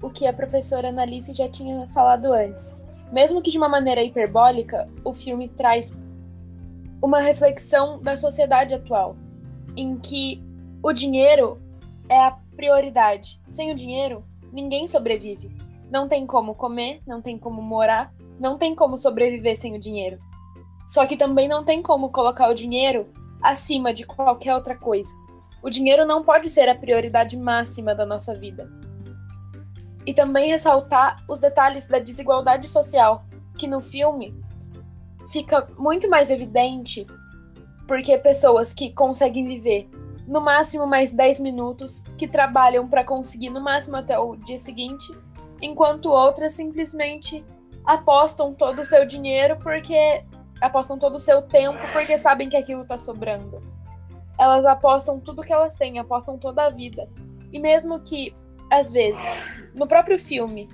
o 0.00 0.08
que 0.08 0.26
a 0.26 0.32
professora 0.32 0.88
Annalise 0.88 1.34
já 1.34 1.48
tinha 1.48 1.86
falado 1.88 2.32
antes. 2.32 2.74
Mesmo 3.12 3.42
que 3.42 3.50
de 3.50 3.58
uma 3.58 3.68
maneira 3.68 4.02
hiperbólica, 4.02 4.88
o 5.04 5.12
filme 5.12 5.48
traz 5.48 5.92
uma 7.02 7.20
reflexão 7.20 8.00
da 8.02 8.16
sociedade 8.16 8.74
atual, 8.74 9.16
em 9.76 9.96
que 9.98 10.42
o 10.82 10.92
dinheiro 10.92 11.60
é 12.08 12.18
a 12.18 12.36
prioridade. 12.56 13.40
Sem 13.48 13.70
o 13.70 13.74
dinheiro, 13.74 14.24
ninguém 14.52 14.86
sobrevive. 14.86 15.50
Não 15.90 16.08
tem 16.08 16.26
como 16.26 16.54
comer, 16.54 17.00
não 17.06 17.22
tem 17.22 17.38
como 17.38 17.62
morar, 17.62 18.12
não 18.38 18.58
tem 18.58 18.74
como 18.74 18.98
sobreviver 18.98 19.56
sem 19.56 19.74
o 19.74 19.80
dinheiro. 19.80 20.18
Só 20.86 21.06
que 21.06 21.16
também 21.16 21.48
não 21.48 21.64
tem 21.64 21.82
como 21.82 22.10
colocar 22.10 22.48
o 22.48 22.54
dinheiro 22.54 23.08
acima 23.42 23.92
de 23.92 24.04
qualquer 24.04 24.54
outra 24.54 24.76
coisa. 24.76 25.14
O 25.62 25.70
dinheiro 25.70 26.06
não 26.06 26.22
pode 26.24 26.50
ser 26.50 26.68
a 26.68 26.74
prioridade 26.74 27.36
máxima 27.36 27.94
da 27.94 28.06
nossa 28.06 28.34
vida. 28.34 28.70
E 30.06 30.14
também 30.14 30.50
ressaltar 30.50 31.22
os 31.28 31.38
detalhes 31.38 31.86
da 31.86 31.98
desigualdade 31.98 32.68
social, 32.68 33.24
que 33.56 33.66
no 33.66 33.80
filme 33.80 34.34
fica 35.32 35.68
muito 35.78 36.08
mais 36.08 36.30
evidente 36.30 37.06
porque 37.86 38.16
pessoas 38.18 38.72
que 38.72 38.92
conseguem 38.92 39.46
viver 39.46 39.88
no 40.26 40.42
máximo 40.42 40.86
mais 40.86 41.10
10 41.10 41.40
minutos, 41.40 42.02
que 42.18 42.28
trabalham 42.28 42.86
para 42.86 43.02
conseguir 43.02 43.48
no 43.48 43.62
máximo 43.62 43.96
até 43.96 44.18
o 44.18 44.36
dia 44.36 44.58
seguinte, 44.58 45.10
enquanto 45.62 46.10
outras 46.10 46.52
simplesmente 46.52 47.42
apostam 47.82 48.52
todo 48.52 48.80
o 48.80 48.84
seu 48.84 49.06
dinheiro 49.06 49.56
porque 49.56 50.22
apostam 50.60 50.98
todo 50.98 51.14
o 51.14 51.18
seu 51.18 51.40
tempo 51.40 51.78
porque 51.94 52.18
sabem 52.18 52.50
que 52.50 52.56
aquilo 52.58 52.82
está 52.82 52.98
sobrando. 52.98 53.62
Elas 54.38 54.66
apostam 54.66 55.18
tudo 55.18 55.42
que 55.42 55.52
elas 55.52 55.74
têm, 55.74 55.98
apostam 55.98 56.36
toda 56.36 56.66
a 56.66 56.70
vida. 56.70 57.08
E 57.50 57.58
mesmo 57.58 57.98
que 58.00 58.36
às 58.70 58.92
vezes, 58.92 59.20
no 59.74 59.86
próprio 59.86 60.18
filme, 60.18 60.68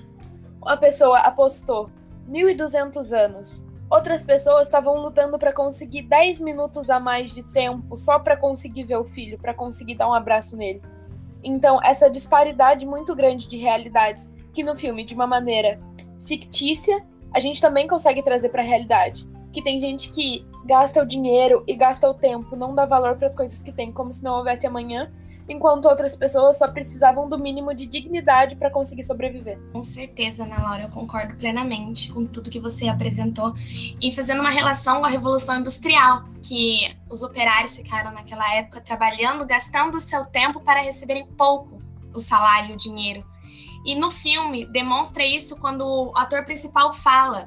uma 0.61 0.76
pessoa 0.76 1.20
apostou 1.20 1.88
1200 2.26 3.12
anos 3.12 3.64
Outras 3.95 4.25
pessoas 4.25 4.67
estavam 4.67 4.97
lutando 4.97 5.39
para 5.39 5.53
conseguir 5.53 6.03
10 6.03 6.41
minutos 6.41 6.91
a 6.91 6.99
mais 6.99 7.33
de 7.33 7.45
tempo 7.45 7.97
só 7.97 8.19
para 8.19 8.37
conseguir 8.37 8.83
ver 8.83 8.97
o 8.97 9.05
filho, 9.05 9.39
para 9.39 9.55
conseguir 9.55 9.95
dar 9.95 10.09
um 10.09 10.13
abraço 10.13 10.57
nele. 10.57 10.83
Então, 11.45 11.79
essa 11.81 12.11
disparidade 12.11 12.85
muito 12.85 13.15
grande 13.15 13.47
de 13.47 13.57
realidades, 13.57 14.29
que 14.53 14.65
no 14.65 14.75
filme, 14.75 15.05
de 15.05 15.15
uma 15.15 15.29
maneira 15.29 15.79
fictícia, 16.27 17.07
a 17.33 17.39
gente 17.39 17.61
também 17.61 17.87
consegue 17.87 18.21
trazer 18.21 18.49
para 18.49 18.63
a 18.63 18.67
realidade. 18.67 19.29
Que 19.53 19.63
tem 19.63 19.79
gente 19.79 20.11
que 20.11 20.45
gasta 20.65 21.01
o 21.01 21.07
dinheiro 21.07 21.63
e 21.65 21.77
gasta 21.77 22.11
o 22.11 22.15
tempo, 22.15 22.57
não 22.57 22.75
dá 22.75 22.85
valor 22.85 23.15
para 23.15 23.29
as 23.29 23.37
coisas 23.37 23.63
que 23.63 23.71
tem, 23.71 23.93
como 23.93 24.13
se 24.13 24.25
não 24.25 24.39
houvesse 24.39 24.67
amanhã, 24.67 25.13
enquanto 25.49 25.87
outras 25.87 26.17
pessoas 26.17 26.59
só 26.59 26.69
precisavam 26.69 27.29
do 27.29 27.39
mínimo 27.39 27.75
de 27.75 27.87
dignidade 27.87 28.57
para 28.57 28.71
conseguir 28.71 29.05
sobreviver. 29.05 29.59
Com 29.73 29.83
certeza, 29.83 30.45
Ana 30.45 30.63
Laura, 30.63 30.83
eu 30.85 30.91
concordo 30.91 31.37
plenamente 31.37 32.13
com 32.13 32.25
tudo 32.25 32.51
que 32.51 32.61
você 32.61 32.89
apresentou 32.89 33.55
e 34.01 34.13
fazendo 34.13 34.41
uma 34.41 34.51
relação 34.51 35.01
com 35.01 35.07
a 35.07 35.11
Revolução 35.11 35.59
Industrial, 35.59 36.25
que 36.43 36.97
os 37.11 37.23
operários 37.23 37.77
ficaram 37.77 38.13
naquela 38.13 38.55
época 38.55 38.81
trabalhando, 38.81 39.47
gastando 39.47 39.97
o 39.97 40.01
seu 40.01 40.25
tempo 40.27 40.61
para 40.61 40.81
receberem 40.81 41.27
pouco 41.27 41.83
o 42.15 42.21
salário 42.21 42.75
o 42.75 42.79
dinheiro. 42.79 43.25
E 43.85 43.95
no 43.95 44.11
filme 44.11 44.65
demonstra 44.67 45.25
isso 45.25 45.59
quando 45.61 45.83
o 45.85 46.17
ator 46.17 46.45
principal 46.45 46.95
fala 46.95 47.47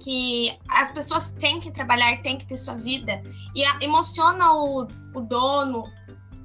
que 0.00 0.58
as 0.68 0.90
pessoas 0.90 1.30
têm 1.32 1.60
que 1.60 1.70
trabalhar, 1.70 2.20
têm 2.22 2.36
que 2.36 2.44
ter 2.44 2.56
sua 2.56 2.74
vida 2.74 3.22
e 3.54 3.84
emociona 3.84 4.52
o, 4.52 4.88
o 5.14 5.20
dono 5.20 5.84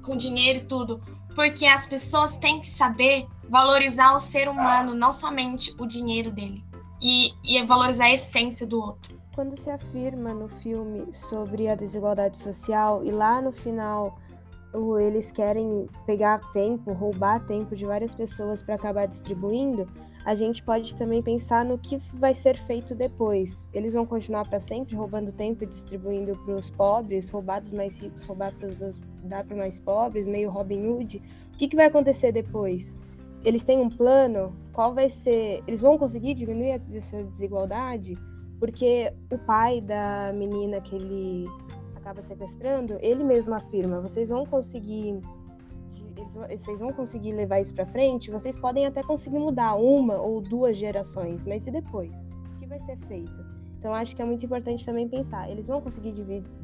com 0.08 0.16
dinheiro 0.16 0.60
e 0.60 0.64
tudo, 0.64 1.00
porque 1.34 1.66
as 1.66 1.86
pessoas 1.86 2.36
têm 2.38 2.60
que 2.60 2.68
saber 2.68 3.26
valorizar 3.48 4.14
o 4.14 4.18
ser 4.18 4.48
humano, 4.48 4.94
não 4.94 5.12
somente 5.12 5.74
o 5.78 5.86
dinheiro 5.86 6.30
dele, 6.30 6.64
e, 7.00 7.32
e 7.44 7.62
valorizar 7.64 8.06
a 8.06 8.12
essência 8.12 8.66
do 8.66 8.80
outro. 8.80 9.18
Quando 9.34 9.56
se 9.56 9.70
afirma 9.70 10.34
no 10.34 10.48
filme 10.48 11.06
sobre 11.12 11.68
a 11.68 11.74
desigualdade 11.74 12.38
social 12.38 13.04
e 13.04 13.10
lá 13.10 13.40
no 13.40 13.52
final 13.52 14.18
eles 15.00 15.30
querem 15.30 15.86
pegar 16.04 16.40
tempo, 16.52 16.92
roubar 16.92 17.46
tempo 17.46 17.76
de 17.76 17.86
várias 17.86 18.14
pessoas 18.14 18.60
para 18.60 18.74
acabar 18.74 19.06
distribuindo, 19.06 19.88
a 20.28 20.34
gente 20.34 20.62
pode 20.62 20.94
também 20.94 21.22
pensar 21.22 21.64
no 21.64 21.78
que 21.78 21.96
vai 22.12 22.34
ser 22.34 22.58
feito 22.58 22.94
depois. 22.94 23.66
Eles 23.72 23.94
vão 23.94 24.04
continuar 24.04 24.46
para 24.46 24.60
sempre 24.60 24.94
roubando 24.94 25.32
tempo 25.32 25.64
e 25.64 25.66
distribuindo 25.66 26.36
para 26.44 26.54
os 26.54 26.68
pobres, 26.68 27.30
roubar 27.30 27.62
dos 27.62 27.72
mais 27.72 27.98
ricos, 27.98 28.26
roubar 28.26 28.54
para 28.54 28.68
os 28.68 29.00
dar 29.22 29.42
para 29.46 29.56
mais 29.56 29.78
pobres, 29.78 30.26
meio 30.26 30.50
Robin 30.50 30.86
Hood. 30.86 31.22
O 31.54 31.56
que, 31.56 31.66
que 31.66 31.74
vai 31.74 31.86
acontecer 31.86 32.30
depois? 32.30 32.94
Eles 33.42 33.64
têm 33.64 33.80
um 33.80 33.88
plano? 33.88 34.54
Qual 34.74 34.92
vai 34.92 35.08
ser? 35.08 35.62
Eles 35.66 35.80
vão 35.80 35.96
conseguir 35.96 36.34
diminuir 36.34 36.78
essa 36.92 37.24
desigualdade? 37.24 38.18
Porque 38.60 39.10
o 39.32 39.38
pai 39.38 39.80
da 39.80 40.30
menina 40.34 40.78
que 40.82 40.94
ele 40.94 41.46
acaba 41.96 42.20
sequestrando, 42.20 42.98
ele 43.00 43.24
mesmo 43.24 43.54
afirma: 43.54 44.02
vocês 44.02 44.28
vão 44.28 44.44
conseguir 44.44 45.22
eles, 46.20 46.62
vocês 46.62 46.80
vão 46.80 46.92
conseguir 46.92 47.32
levar 47.32 47.60
isso 47.60 47.74
para 47.74 47.86
frente, 47.86 48.30
vocês 48.30 48.56
podem 48.56 48.86
até 48.86 49.02
conseguir 49.02 49.38
mudar 49.38 49.74
uma 49.76 50.16
ou 50.16 50.40
duas 50.40 50.76
gerações, 50.76 51.44
mas 51.44 51.66
e 51.66 51.70
depois? 51.70 52.12
O 52.56 52.58
que 52.58 52.66
vai 52.66 52.80
ser 52.80 52.96
feito? 53.06 53.46
Então 53.78 53.94
acho 53.94 54.16
que 54.16 54.22
é 54.22 54.24
muito 54.24 54.44
importante 54.44 54.84
também 54.84 55.08
pensar, 55.08 55.48
eles 55.48 55.66
vão 55.66 55.80
conseguir 55.80 56.12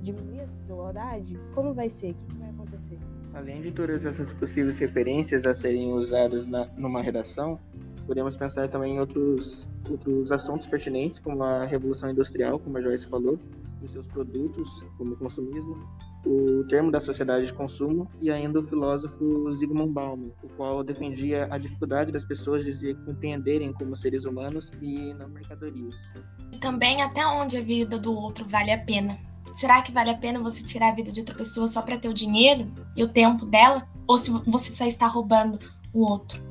diminuir 0.03 0.41
a 0.41 0.45
desigualdade? 0.47 1.39
Como 1.55 1.73
vai 1.73 1.89
ser? 1.89 2.11
O 2.11 2.33
que 2.33 2.37
vai 2.39 2.51
acontecer? 2.51 2.99
Além 3.33 3.63
de 3.63 3.73
todas 3.73 4.05
essas 4.05 4.33
possíveis 4.33 4.79
referências 4.79 5.47
a 5.47 5.55
serem 5.55 5.93
usadas 5.93 6.47
na, 6.47 6.67
numa 6.77 7.03
redação, 7.03 7.59
podemos 8.07 8.37
pensar 8.37 8.69
também 8.69 8.97
em 8.97 9.01
outros, 9.01 9.69
outros 9.89 10.31
assuntos 10.31 10.67
pertinentes, 10.67 11.19
como 11.19 11.43
a 11.43 11.65
Revolução 11.65 12.11
Industrial, 12.11 12.59
como 12.59 12.79
a 12.79 12.83
Joyce 12.83 13.07
falou, 13.07 13.39
os 13.83 13.93
seus 13.93 14.07
produtos, 14.07 14.85
como 14.97 15.15
o 15.15 15.17
consumismo, 15.17 15.77
o 16.25 16.65
termo 16.69 16.91
da 16.91 17.01
sociedade 17.01 17.47
de 17.47 17.53
consumo 17.53 18.11
e 18.21 18.31
ainda 18.31 18.61
o 18.61 18.63
filósofo 18.63 19.55
Zygmunt 19.55 19.93
Bauman, 19.93 20.31
o 20.43 20.49
qual 20.57 20.83
defendia 20.83 21.47
a 21.51 21.59
dificuldade 21.59 22.11
das 22.11 22.25
pessoas 22.25 22.65
de 22.65 22.75
se 22.75 22.95
compreenderem 22.95 23.73
como 23.73 23.95
seres 23.95 24.25
humanos 24.25 24.73
e 24.81 25.13
não 25.15 25.29
mercadorias. 25.29 26.13
E 26.53 26.59
também 26.59 27.03
até 27.03 27.27
onde 27.27 27.59
a 27.59 27.63
vida 27.63 27.99
do 27.99 28.13
outro 28.13 28.47
vale 28.49 28.73
a 28.73 28.79
pena. 28.79 29.19
Será 29.55 29.83
que 29.83 29.93
vale 29.93 30.11
a 30.11 30.17
pena 30.17 30.41
você 30.41 30.65
tirar 30.65 30.89
a 30.89 30.95
vida 30.95 31.13
de 31.13 31.21
outra 31.21 31.35
pessoa 31.35 31.67
só 31.67 31.83
para 31.83 31.99
ter 31.99 32.09
o 32.09 32.15
dinheiro 32.15 32.73
e 32.97 33.05
o 33.05 33.09
tempo 33.09 33.45
dela? 33.47 33.87
Ou 34.09 34.19
se 34.19 34.33
você 34.47 34.73
só 34.73 34.87
está 34.87 35.07
roubando 35.07 35.59
o 35.93 36.01
outro? 36.01 36.43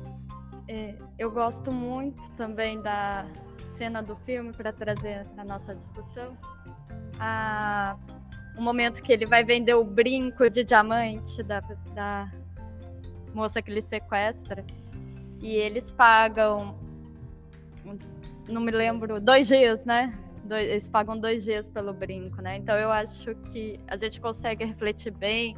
É, 0.68 0.94
eu 1.18 1.30
gosto 1.30 1.70
muito 1.70 2.22
também 2.32 2.80
da 2.80 3.26
cena 3.76 4.02
do 4.02 4.16
filme 4.24 4.52
para 4.52 4.72
trazer 4.72 5.26
na 5.36 5.44
nossa 5.44 5.74
discussão. 5.74 6.36
A 7.18 7.96
o 8.56 8.62
momento 8.62 9.02
que 9.02 9.12
ele 9.12 9.26
vai 9.26 9.44
vender 9.44 9.74
o 9.74 9.84
brinco 9.84 10.48
de 10.48 10.64
diamante 10.64 11.42
da, 11.42 11.60
da 11.94 12.30
moça 13.34 13.60
que 13.60 13.70
ele 13.70 13.82
sequestra. 13.82 14.64
E 15.40 15.56
eles 15.56 15.92
pagam, 15.92 16.78
não 18.48 18.60
me 18.60 18.70
lembro, 18.70 19.20
dois 19.20 19.48
dias, 19.48 19.84
né? 19.84 20.12
Dois, 20.44 20.68
eles 20.68 20.88
pagam 20.88 21.18
dois 21.18 21.42
dias 21.42 21.68
pelo 21.68 21.92
brinco, 21.92 22.40
né? 22.40 22.56
Então 22.56 22.76
eu 22.76 22.90
acho 22.90 23.34
que 23.52 23.78
a 23.86 23.96
gente 23.96 24.20
consegue 24.20 24.64
refletir 24.64 25.10
bem 25.10 25.56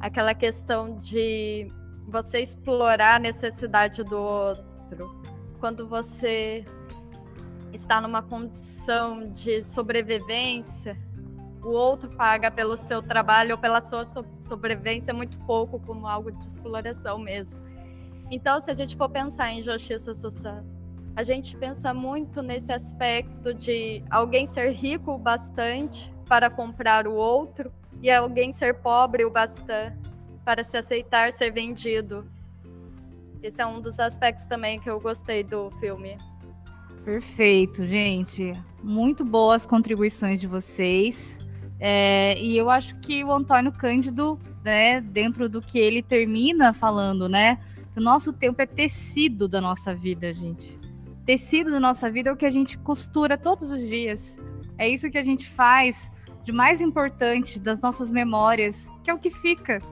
aquela 0.00 0.34
questão 0.34 0.98
de 1.00 1.70
você 2.08 2.40
explorar 2.40 3.16
a 3.16 3.18
necessidade 3.18 4.02
do 4.02 4.16
outro. 4.16 5.22
Quando 5.60 5.86
você 5.86 6.64
está 7.72 8.00
numa 8.00 8.22
condição 8.22 9.30
de 9.32 9.62
sobrevivência, 9.62 10.96
o 11.62 11.70
outro 11.70 12.08
paga 12.10 12.50
pelo 12.50 12.76
seu 12.76 13.02
trabalho 13.02 13.52
ou 13.52 13.58
pela 13.58 13.84
sua 13.84 14.04
sobrevivência 14.38 15.12
muito 15.12 15.38
pouco, 15.40 15.80
como 15.80 16.06
algo 16.06 16.30
de 16.30 16.42
exploração 16.42 17.18
mesmo. 17.18 17.60
Então, 18.30 18.60
se 18.60 18.70
a 18.70 18.74
gente 18.74 18.96
for 18.96 19.08
pensar 19.08 19.52
em 19.52 19.62
justiça 19.62 20.14
social, 20.14 20.62
a 21.16 21.22
gente 21.22 21.56
pensa 21.56 21.92
muito 21.92 22.42
nesse 22.42 22.72
aspecto 22.72 23.52
de 23.52 24.04
alguém 24.10 24.46
ser 24.46 24.72
rico 24.72 25.12
o 25.12 25.18
bastante 25.18 26.12
para 26.28 26.48
comprar 26.48 27.08
o 27.08 27.14
outro 27.14 27.72
e 28.00 28.10
alguém 28.10 28.52
ser 28.52 28.74
pobre 28.74 29.24
o 29.24 29.30
bastante 29.30 30.08
para 30.44 30.62
se 30.62 30.76
aceitar 30.76 31.32
ser 31.32 31.50
vendido. 31.50 32.24
Esse 33.42 33.60
é 33.60 33.66
um 33.66 33.80
dos 33.80 33.98
aspectos 33.98 34.44
também 34.46 34.78
que 34.78 34.88
eu 34.88 35.00
gostei 35.00 35.42
do 35.42 35.70
filme. 35.72 36.16
Perfeito, 37.04 37.86
gente. 37.86 38.52
Muito 38.82 39.24
boas 39.24 39.64
contribuições 39.64 40.40
de 40.40 40.46
vocês. 40.46 41.38
É, 41.80 42.38
e 42.40 42.56
eu 42.56 42.70
acho 42.70 42.96
que 43.00 43.22
o 43.22 43.32
Antônio 43.32 43.72
Cândido, 43.72 44.38
né, 44.64 45.00
dentro 45.00 45.48
do 45.48 45.62
que 45.62 45.78
ele 45.78 46.02
termina 46.02 46.72
falando, 46.72 47.28
né, 47.28 47.58
que 47.92 48.00
o 48.00 48.02
nosso 48.02 48.32
tempo 48.32 48.60
é 48.60 48.66
tecido 48.66 49.48
da 49.48 49.60
nossa 49.60 49.94
vida, 49.94 50.32
gente. 50.34 50.78
Tecido 51.24 51.70
da 51.70 51.78
nossa 51.78 52.10
vida 52.10 52.30
é 52.30 52.32
o 52.32 52.36
que 52.36 52.46
a 52.46 52.50
gente 52.50 52.78
costura 52.78 53.36
todos 53.36 53.70
os 53.70 53.86
dias. 53.86 54.38
É 54.76 54.88
isso 54.88 55.10
que 55.10 55.18
a 55.18 55.22
gente 55.22 55.48
faz 55.48 56.10
de 56.42 56.52
mais 56.52 56.80
importante 56.80 57.60
das 57.60 57.80
nossas 57.80 58.10
memórias, 58.10 58.86
que 59.04 59.10
é 59.10 59.14
o 59.14 59.18
que 59.18 59.30
fica, 59.30 59.82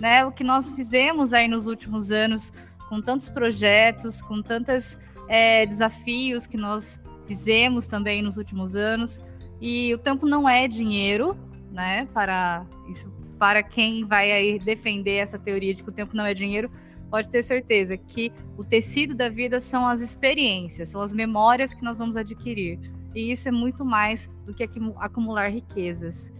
né? 0.00 0.24
O 0.24 0.32
que 0.32 0.42
nós 0.42 0.70
fizemos 0.70 1.32
aí 1.32 1.46
nos 1.46 1.66
últimos 1.66 2.10
anos, 2.10 2.52
com 2.88 3.02
tantos 3.02 3.28
projetos, 3.28 4.22
com 4.22 4.40
tantos 4.40 4.96
é, 5.28 5.66
desafios 5.66 6.46
que 6.46 6.56
nós 6.56 6.98
fizemos 7.26 7.86
também 7.86 8.22
nos 8.22 8.38
últimos 8.38 8.74
anos. 8.74 9.20
E 9.60 9.94
o 9.94 9.98
tempo 9.98 10.26
não 10.26 10.48
é 10.48 10.68
dinheiro, 10.68 11.36
né? 11.70 12.06
Para 12.12 12.66
isso, 12.88 13.10
para 13.38 13.62
quem 13.62 14.04
vai 14.04 14.32
aí 14.32 14.58
defender 14.58 15.16
essa 15.16 15.38
teoria 15.38 15.74
de 15.74 15.82
que 15.82 15.88
o 15.88 15.92
tempo 15.92 16.16
não 16.16 16.24
é 16.24 16.34
dinheiro, 16.34 16.70
pode 17.10 17.28
ter 17.28 17.42
certeza 17.42 17.96
que 17.96 18.32
o 18.56 18.64
tecido 18.64 19.14
da 19.14 19.28
vida 19.28 19.60
são 19.60 19.86
as 19.86 20.00
experiências, 20.00 20.88
são 20.88 21.00
as 21.00 21.12
memórias 21.12 21.72
que 21.72 21.84
nós 21.84 21.98
vamos 21.98 22.16
adquirir. 22.16 22.78
E 23.14 23.32
isso 23.32 23.48
é 23.48 23.52
muito 23.52 23.84
mais 23.84 24.28
do 24.44 24.52
que 24.52 24.68
acumular 24.98 25.48
riquezas. 25.48 26.30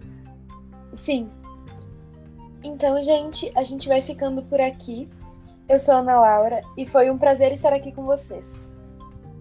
Sim. 0.92 1.28
Então, 2.62 3.02
gente, 3.02 3.50
a 3.54 3.62
gente 3.62 3.88
vai 3.88 4.02
ficando 4.02 4.42
por 4.42 4.60
aqui. 4.60 5.08
Eu 5.68 5.78
sou 5.78 5.94
Ana 5.94 6.20
Laura 6.20 6.60
e 6.76 6.86
foi 6.86 7.10
um 7.10 7.16
prazer 7.16 7.52
estar 7.52 7.72
aqui 7.72 7.92
com 7.92 8.04
vocês. 8.04 8.70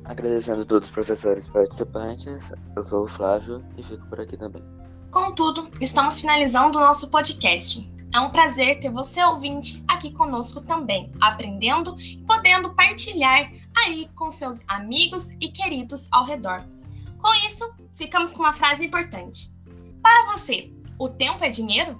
Agradecendo 0.06 0.62
a 0.62 0.66
todos 0.66 0.88
os 0.88 0.94
professores 0.94 1.50
participantes, 1.50 2.54
eu 2.76 2.84
sou 2.84 3.04
o 3.04 3.08
Flávio 3.08 3.66
e 3.76 3.82
fico 3.82 4.06
por 4.08 4.22
aqui 4.22 4.38
também. 4.38 4.64
Contudo, 5.12 5.70
estamos 5.82 6.22
finalizando 6.22 6.78
o 6.78 6.82
nosso 6.82 7.10
podcast. 7.10 7.92
É 8.14 8.20
um 8.20 8.30
prazer 8.30 8.80
ter 8.80 8.92
você 8.92 9.24
ouvinte 9.24 9.84
aqui 9.88 10.12
conosco 10.12 10.62
também, 10.62 11.12
aprendendo 11.20 11.96
e 12.00 12.18
podendo 12.26 12.74
partilhar 12.74 13.52
aí 13.76 14.08
com 14.16 14.30
seus 14.30 14.64
amigos 14.68 15.32
e 15.42 15.50
queridos 15.50 16.08
ao 16.12 16.24
redor. 16.24 16.64
Com 17.18 17.34
isso, 17.48 17.68
ficamos 17.96 18.32
com 18.32 18.44
uma 18.44 18.54
frase 18.54 18.86
importante. 18.86 19.54
Para 20.04 20.32
você, 20.32 20.72
o 21.00 21.10
tempo 21.10 21.44
é 21.44 21.50
dinheiro? 21.50 22.00